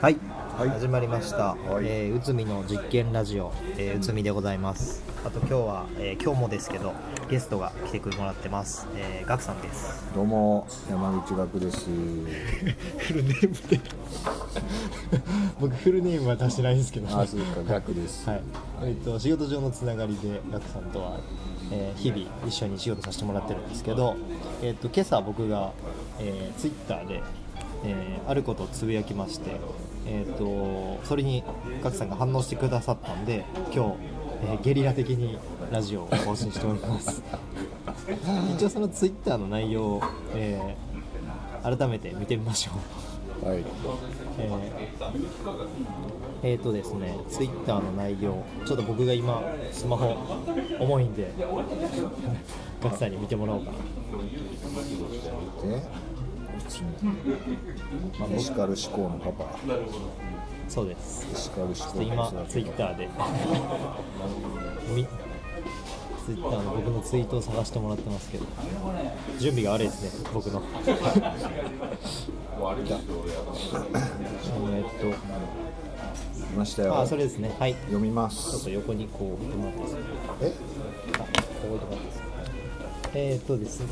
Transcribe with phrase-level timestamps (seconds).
[0.00, 0.16] はい、
[0.56, 0.68] はい。
[0.70, 1.84] 始まりました、はい。
[1.86, 5.02] えーうつみの実験ラジオ、えーうつみでございます。
[5.24, 6.92] あと今日は、えー今日もですけど
[7.28, 10.04] ゲストが来てくれもらってます、えー、ガクさんです。
[10.14, 11.86] どうも山口学です。
[11.90, 13.80] フルネームで。
[15.60, 17.08] 僕フルネームは出してないんですけど。
[17.08, 18.28] あ、そうか学です。
[18.28, 18.42] はい。
[18.84, 21.18] えっと仕事上のつながりでガクさんとは、
[21.72, 24.14] えー日々一緒に仕事させてもらってるんですけど、
[24.62, 25.72] えっと今朝僕が、
[26.20, 27.20] えー、ツイッターで、
[27.84, 29.58] えーあることをつぶやきまして、
[30.08, 31.44] えっとそれに
[31.82, 33.92] ガクさんが反応してくださったんで今日、
[34.42, 35.38] えーゲリラ的に
[35.70, 37.22] ラジオを更新しております
[38.54, 40.02] 一応そのツイッターの内容を、
[40.34, 40.88] えー
[41.76, 42.70] 改めて見てみましょ
[43.44, 43.64] うはい。
[44.38, 44.58] えー
[46.44, 50.16] えーとですね、ツイッターの内容、ちょっと僕が今、スマホ
[50.78, 51.32] 重いんで、
[52.80, 53.76] ガクさんに見てもらおうかな。
[56.58, 56.68] で、
[58.18, 59.58] まあ、エシカル思考のパパ。
[60.68, 61.26] そうです。
[61.32, 63.08] エシカル思ちょっ考と今の、ツイッターで、
[64.94, 65.06] み
[66.26, 68.44] ツイッターの僕のツイートを探してもらってますけど、
[69.38, 70.62] 準備が悪いですね、僕の。
[74.70, 74.94] えーっ
[76.40, 76.92] いましたよ。
[76.92, 77.74] と、あ、それですね、はい。
[77.74, 78.70] 読みまちょっすと。
[78.70, 79.80] 横にこう置いてもらって。
[80.42, 80.52] え、
[81.14, 81.26] あこ
[81.64, 82.18] う置いてもらって
[83.14, 83.86] えー、っとですね、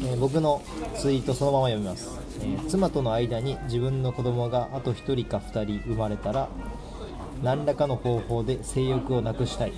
[0.00, 0.62] えー僕の
[0.96, 2.08] ツイートそのまま読みます、
[2.40, 6.48] えー妻との間に自分の子供があと1人か2人生まれたら
[7.42, 9.72] 何らかの方法で性欲をなくしたい。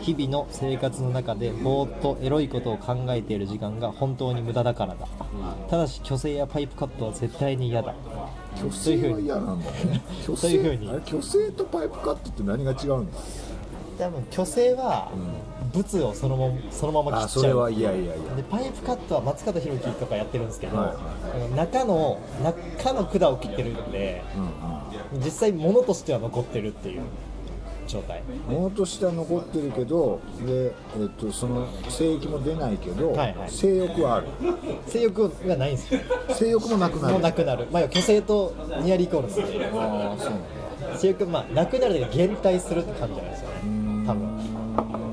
[0.00, 5.08] 日々の生活の中でぼーっとエロいことを考えている時間が本当に無駄だからだ。
[5.68, 7.92] ただし虚勢やパイプカットは絶対に嫌だ。
[8.54, 10.00] 虚勢は嫌なんだね。
[10.22, 10.88] 虚 そういうふうに。
[11.04, 13.18] 虚勢とパイプカットって何が違うんだ？
[14.02, 15.10] 多分虚勢は
[15.72, 18.34] 物をそのままそのまま切あ、っちゃうそれは嫌いやいや。
[18.34, 20.94] でパイプカットは松方弘樹とかやってるんですけど、は
[21.52, 25.24] い中の中の管を切ってるんでうんうん。
[25.24, 27.02] 実際物としては残ってるっていう
[27.86, 34.28] 状態物としては残ってるけど、で、えっと、その性域も出ないけど、はいはい性欲はある。
[34.86, 37.12] 性欲がないんですよ性欲もなくなる。
[37.14, 40.40] もうなくなるまあ虚勢とニアリーイコールですねああ、そうなん
[40.92, 40.98] だ。
[40.98, 43.91] 性欲まあなくなるで減退するって感じないですよね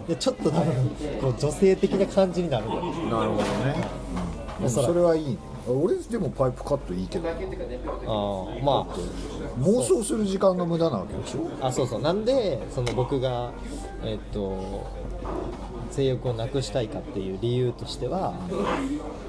[0.09, 0.89] でちょっと多分
[1.21, 3.75] こう女性的な感じになるなるほどね。
[4.59, 5.37] でもおそれはいいね。
[5.67, 7.29] 俺でもパイプカットいいけど。
[7.29, 8.95] あーまあ
[9.59, 11.47] 妄想する時間が無駄なわけでしょ？
[11.61, 13.51] あそうそうなんでその僕が
[14.03, 14.87] えっと
[15.91, 18.33] 性欲をなくしたいかっていう理由としては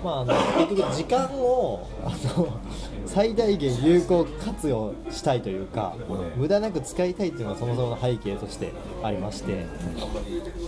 [0.03, 0.35] まああの
[0.67, 2.61] 結局時間をあの
[3.07, 5.95] 最大限有効活用したいというか
[6.37, 8.73] 無駄なく使いたいっていうのがそもそもの背景として
[9.03, 9.67] ありまして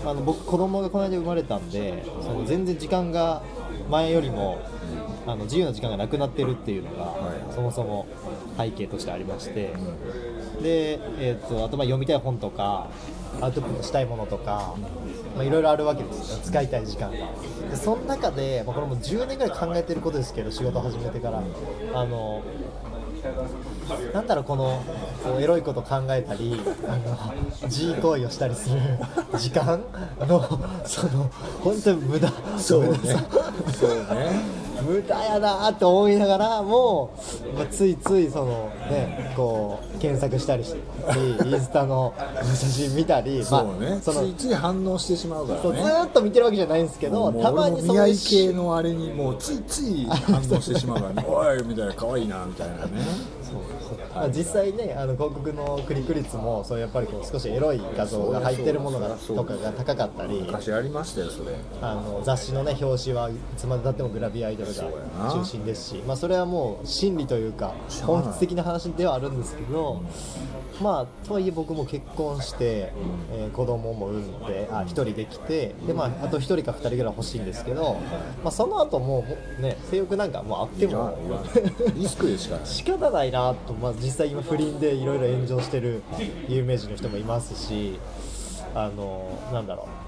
[0.05, 3.43] あの僕子供がこの間生まれたんでその全然時間が
[3.91, 4.61] 前よりも
[5.27, 7.55] あの自由な時間がなくなってるっていうのが、はい。
[7.55, 8.07] そもそも
[8.59, 9.73] 背景としてありまして、
[10.63, 12.89] で、えー、とあとまあ読みたい本とか
[13.41, 14.75] アウトプットしたいものとか
[15.37, 16.39] まあいろいろあるわけですよ。
[16.43, 17.17] 使いたい時間が。
[17.71, 21.43] でその中で、まあ、これもう10年ぐらい考えてることですけど仕事始めてから。
[21.95, 22.43] あの
[24.13, 24.83] なんだろうこの
[25.23, 28.81] こうエロいこと考えたりあの G 行為をしたりする
[29.39, 29.85] 時間
[30.21, 30.41] の
[30.85, 31.31] その
[31.63, 32.33] 本当に無駄。
[32.59, 32.99] そうね。
[33.79, 34.62] そうね。
[34.83, 37.17] 無駄やなーって思いながらも、
[37.55, 43.91] まあ、ついついそのねこう検索したりしたりインスタの写真見たりそうね。
[43.91, 51.25] まあ、そのついつい反応してしまうからそうずっと見てるわけじゃないんですけどたまにそういう城系のあれにもうついつい反応してしまうからね。
[51.29, 53.42] おいみたいな可愛いなみたいなね。
[54.15, 61.55] ま あ、実際ねあの広告のクリック率もそうやっぱりこう少しエロい画像が入ってるものがとかが高かったり昔ありましたよそれ。
[61.81, 64.85] あの雑誌のね表紙はいつまでたってもグラビアアイドルが
[65.33, 67.75] 中心ですし、まあ、それはもう真理というか
[68.05, 70.03] 本質的な話ではあるんですけど、
[70.83, 72.93] まあとはいえ僕も結婚して、
[73.33, 77.95] えー子供も産んであ1人できてで、まあ、あと1人か2人ぐらい欲しいんですけど、
[78.43, 79.25] まあ、その後も
[79.59, 81.17] うね性欲なんかもうあっても
[81.95, 82.67] リスクでしかない。
[82.67, 86.03] 仕方ないなと、まあ、実際今不倫でいろいろ炎上してる
[86.49, 87.99] 有名人の人もいますし
[88.75, 90.02] あのなんだろう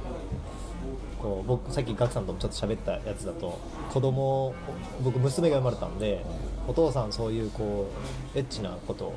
[1.24, 3.58] こう僕さっきガクさんともちょっと喋ったやつだと
[3.90, 4.54] 子供
[5.02, 6.22] 僕娘が生まれたんで
[6.68, 7.90] お父さんそういうこ
[8.34, 9.14] うエッチなことを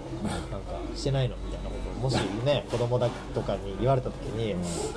[0.50, 2.15] なんかしてないのみたいなことをもし
[2.45, 4.56] ね 子供だとかに言われた時に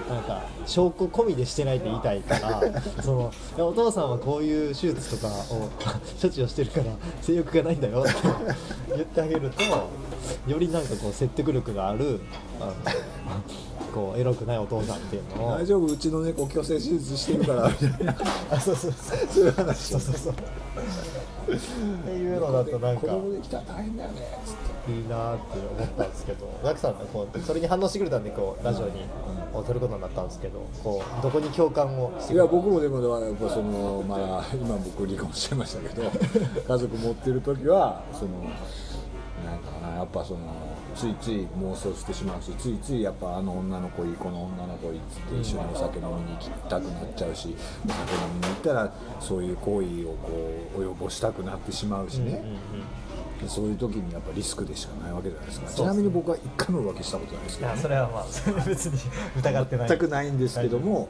[0.08, 2.62] なんか証拠込みでしてないって言いたいから
[3.02, 5.68] そのお父さんはこういう手術とかを
[6.22, 6.84] 処置をしてるから
[7.22, 8.12] 性欲がないんだよって
[8.94, 9.62] 言ってあげると
[10.46, 12.20] よりなんかこう説得力がある
[12.60, 12.72] あの
[13.90, 15.50] こうエロくないお父さんっていうのを。
[15.58, 18.16] 大丈夫うちの猫矯正手術してるからみたいな。
[18.50, 19.18] あそうそうそう。
[19.28, 20.32] そういう話そうそうそう。
[20.32, 20.36] っ
[22.04, 24.70] ていうのだとなんか子供できたら大変だよねつって。
[24.92, 26.50] いいなって思ったんですけど。
[26.64, 29.02] ガクさんがこうそれに反応してくれたんでこうラジオに
[29.52, 36.10] を撮ることになったんですけどこうどこに共感をいや僕もでもやっぱそのまあ今僕離婚しちゃいましたけど
[36.68, 38.30] 家族持ってる時はその
[39.44, 40.40] なんかなやっぱその
[40.94, 47.56] ついつい妄想してしまうしついついやっぱあの女の子いいこの女の子いいっつって一緒にお酒飲みに行きたくなっちゃうし
[47.86, 52.42] お酒飲みに行ったらそういう行為をこう及ぼしたくなってしまうしね、
[53.46, 55.68] そういう時にやっぱリスクでしかないわけじゃないですか。
[55.68, 58.98] そうちなみに僕は一回も浮気したことないですいけど、ね、やそれはまあそれは別に
[59.38, 59.88] 疑ってない。
[59.88, 61.08] 全くないんですけども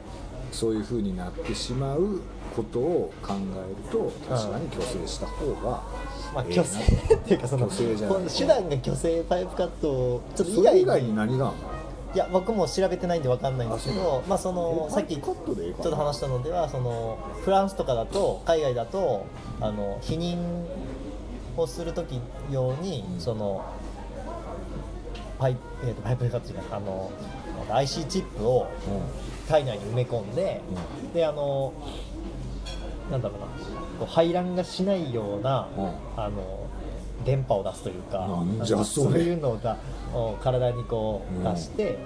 [0.51, 2.21] そういうふうになってしまう
[2.55, 5.81] ことを考えると確かに虚勢した方が
[6.33, 8.17] まあ虚勢っていうかその虚勢じゃない。
[8.19, 11.47] こう手段が虚勢パイプカットをちょっとそ以外以外に何が？
[11.47, 11.71] あるの
[12.13, 15.35] いや僕も調べてないんでわかんないんですけあどまあそのえさっきちょっ
[15.81, 19.25] と話したのではそのフランスとかだと海外だと
[19.61, 20.37] あの避妊
[21.55, 22.19] をする時
[22.51, 23.63] 用にうんその
[25.39, 27.09] パイ,、えー、とパイプカットじゃないあの
[27.69, 28.67] IC チップを
[29.47, 30.61] 体内に埋め込んで、
[31.13, 31.73] であの
[33.09, 33.45] なんだろうな。
[33.99, 35.85] こう排卵がしないような、うん。
[36.17, 36.67] あの
[37.25, 38.27] 電波を出すというか
[38.83, 39.77] そういうのをだ
[40.13, 41.43] を体にこううん。
[41.43, 41.97] 出して、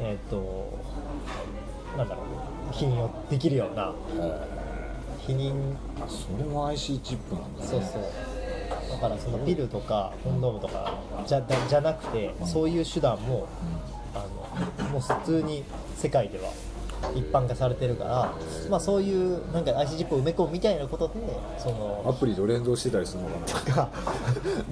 [0.00, 0.78] えっ、と
[1.96, 2.22] なんだろ
[2.70, 3.92] う避妊をできるような
[5.26, 5.74] 避妊。
[6.00, 7.68] あそれも IC チップなんだね。
[7.68, 8.02] そうそう。
[8.92, 10.94] だからそのピルとかコンドームとか
[11.26, 13.48] じゃだじゃなくてそういう手段も
[14.90, 15.64] もう普通に
[15.96, 16.52] 世界では
[17.14, 18.32] 一般化されてるから、
[18.70, 21.14] まあ、そういうなんか IC チップを埋め込むみたいなことで
[21.58, 21.72] そア
[22.06, 23.88] のプリと連動してたりするのかが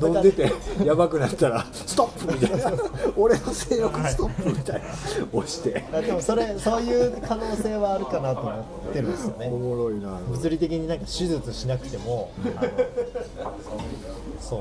[0.00, 0.53] な飲 んでて
[0.85, 2.82] やばくなったらストップみたいな。
[3.17, 4.87] 俺の性欲ストップみたいな。
[5.32, 5.85] 押して。
[5.93, 8.50] あでもそれそういう可能性はあるかなと思
[8.91, 10.19] ってるんですよおねもろいな。
[10.29, 12.31] 物理的になんか手術しなくても
[14.41, 14.61] そう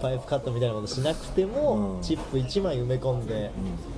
[0.00, 2.02] パイプカットみたいなことしなくても、うん。
[2.02, 3.50] チップ1枚埋め込んで、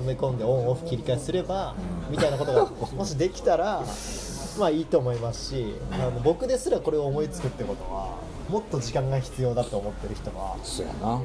[0.02, 1.75] 埋め込んでオンオフ切り替えすれば、
[2.11, 2.67] みたいなことが
[2.97, 3.82] もしできたら
[4.58, 8.19] まあいいと思いますしあの僕ですらこれを思いつくってことは
[8.49, 11.20] もっと時間が必要だと思ってる人はそうやな。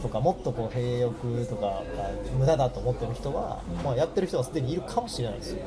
[0.00, 1.82] とかもっとこう閉欲とかが
[2.36, 5.58] 無駄だと思ってる人は、まあ、やってる人はすでにいるかもしれないですよ。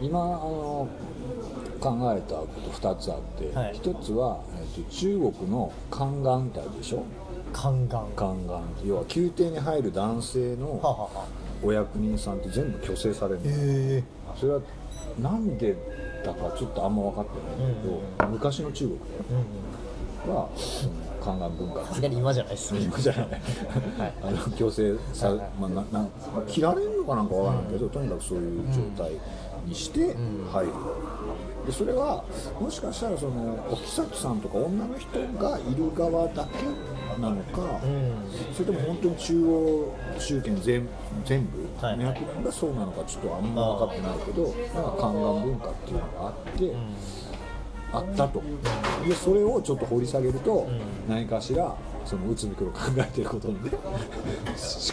[0.00, 0.88] 今あの
[1.80, 3.74] 考えたこと2つあって、はい。
[3.74, 7.02] 1つは、えっと中国の宦官ってあるでしょ？
[7.52, 8.04] 宦官。
[8.16, 8.62] 宦官。
[8.84, 11.26] 要は宮廷に入る男性はあ、の
[11.62, 13.40] お役人さんって全部虚勢される
[14.38, 14.60] それは
[15.20, 15.76] なんで
[16.24, 17.30] だかちょっとあんま分かって
[17.62, 19.46] ないんだけど、昔の中国うんうん
[21.20, 21.84] 宦官文化。
[21.86, 22.80] さすがに今じゃないですね。
[22.80, 23.28] 今じゃない、
[24.22, 25.50] あの強制さ、はいはい。
[25.60, 26.08] まあ、なな
[26.46, 29.12] 切られるのかなんかわからんけど、とにかくそういう状態
[29.66, 30.14] にして
[30.50, 30.72] 入る、
[31.66, 32.24] でそれは
[32.60, 38.54] もしかしたらそのお妃さんとか女の人がいる側だけなのか、うん。
[38.54, 40.88] それとも本当に中央集権全
[41.24, 41.98] 全部はい
[42.44, 46.74] がそうなのかちょっとあんま分かってないけど、なんか宦官文化っていうのがあって。
[47.92, 48.40] あったと、
[49.04, 50.68] でそれをちょっと掘り下げると、
[51.08, 51.74] 何かしら
[52.04, 53.70] その内海君の考えていることのね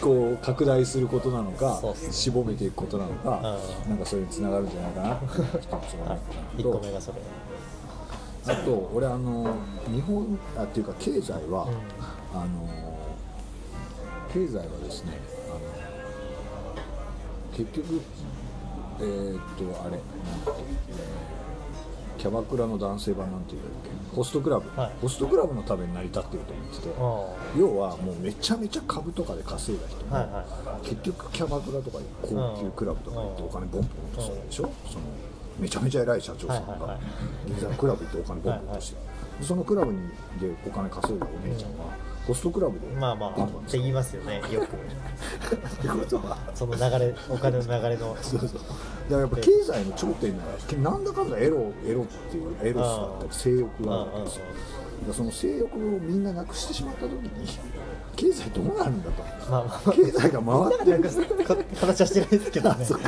[0.00, 1.94] 考を拡大することなのかね。
[2.12, 3.90] 絞めていくことなのか、うん。
[3.90, 5.14] なんかそれにつながるんじゃないかな。
[5.14, 5.26] って
[5.58, 6.14] 一つ思った
[6.56, 7.18] 1の個目がそれ。
[7.18, 9.54] とあと俺あの
[9.92, 11.68] 日本あっていうか経済は、
[12.32, 12.68] あの
[14.32, 15.12] 経済はですね
[15.50, 15.60] あの
[17.56, 18.00] 結局
[19.00, 21.38] えーっとあれなんだっけ、えー
[22.18, 23.60] キャバクラの男性版なんていう
[24.14, 24.92] ホストクラブ、はい。
[25.00, 35.04] ホストクラブのために成り立ってると思ってて、あ要はもうめちゃめちゃ株とかで稼いだ人も、はいは結局キャバクラとか高級クラブとか行ってお金ボンボンとするでしょ、その
[35.58, 37.00] めちゃめちゃ偉い社長さんがはいはいはい。
[37.46, 38.96] 銀座のクラブ行ってお金ボンボンとして。
[39.38, 39.98] でそのクラブに
[40.40, 41.86] でお金稼いだお姉ちゃんは
[42.26, 44.64] ホストクラブでまあまあって言いますよねよく。
[45.54, 46.36] ってことは。
[46.54, 48.16] その流れお金の流れの。
[48.20, 48.60] そうそう
[49.08, 54.44] だからやっぱ経済の頂点にはなんだかんだエロエロっていうエロスだったり性欲があるわけですよ。
[55.12, 57.58] その性欲をみんななくしてしまった時に
[58.16, 59.22] 経済どうなるんだと。
[59.50, 59.92] まあまあ。
[59.92, 62.84] 経済が回ってるなんかこ形はしてないですけどね。
[62.84, 63.00] そう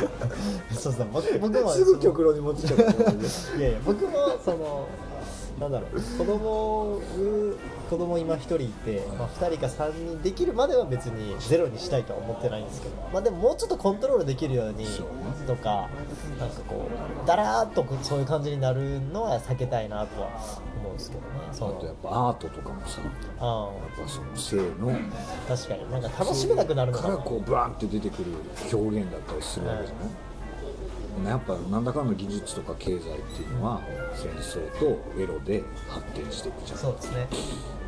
[0.71, 4.11] そう僕僕もすぐ極論に持ってっちゃういやいや僕も
[4.43, 4.87] その
[5.59, 7.01] なんだろう子供を
[7.91, 14.85] 子供今一人いて、まあ、2人か3人できるまでは別にゼロにしたいとは思ってないんですけど、まあ、でももうちょっとコントロールできるように
[15.45, 15.89] とか
[16.39, 16.87] なんかこ
[17.23, 20.29] うだらーっとそういう感じになるのは避けたいなとは
[20.79, 21.27] 思ですけどね。
[21.49, 23.07] あそのとやっぱアートとかもさや
[23.39, 23.69] あ。
[23.69, 24.91] っぱその性の。
[24.91, 25.91] あ確かに。
[25.91, 28.31] なんか楽しめなくなるのかからなこうバーンって出てくる
[28.71, 30.05] 表現だったりするわけじゃない、
[31.25, 33.81] やっぱなんだかんだ技術とか経済っていうのは
[34.13, 36.79] 戦争とエロで発展していくじゃん。
[36.79, 37.27] そうですね。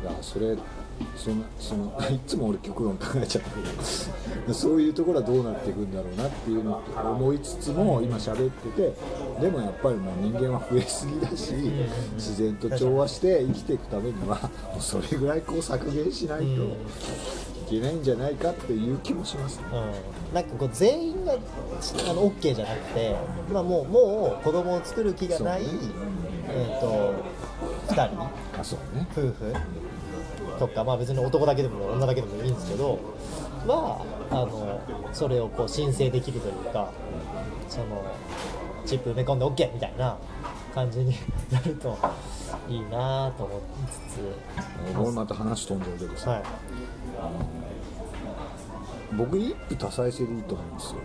[0.04, 0.56] だからそれ
[1.16, 3.60] そのその いつも俺極論考えちゃったけ
[4.46, 8.94] ど そういうところはどうなっていくんだろうなっていうのって思いつつも今喋ってて
[9.40, 11.52] でもやっぱりもう人間は増えすぎだし
[12.14, 14.38] 自然と調和して生きていくためには
[14.72, 16.46] もうそれぐらいこう削減しないとい
[17.68, 19.64] けないんじゃないかっていう気もしますね。
[19.72, 21.36] うん、なんかこう全員があ
[22.12, 23.16] の OK じゃなくて、
[23.52, 25.68] まあ、もうもう子供を作る気がない、ね。
[26.48, 27.14] えー、と
[27.88, 28.22] 2人。
[28.60, 29.06] あそうね。
[29.12, 29.54] 夫婦。
[30.58, 32.98] とか、まあ、別に男だけでも女だけでもいいんですけど
[33.66, 34.80] はあの
[35.12, 36.92] それをこう申請できるというか
[37.68, 38.04] その
[38.86, 40.16] チップ埋め込んで OK みたいな
[40.74, 41.14] 感じに
[41.50, 41.96] なると
[42.68, 43.60] いいなと思い
[44.08, 46.42] つ俺また話飛んでるけどさ、つはい
[49.16, 51.00] 僕一夫多妻制でいいと思うんですよ。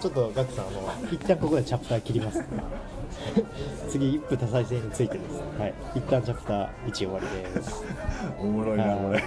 [0.00, 2.44] ちょっとガクさんあの一旦ここでチャプター切ります、
[3.88, 5.42] 次一夫多妻制についてです。
[5.58, 5.74] はい。
[5.96, 7.84] 一旦チャプター1終わりです。
[8.38, 9.22] おもろいなこれ